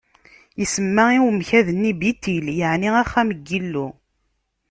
[0.63, 3.87] Isemma i umkad-nni Bitil, yeɛni Axxam n Yillu.